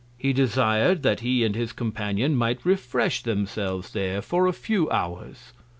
[0.17, 5.53] He desir'd that he and his Companion might refresh themselves there for a few Hours.